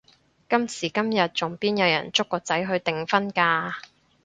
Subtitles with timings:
[0.49, 3.71] 今時今日仲邊有人捉個仔去訂婚㗎？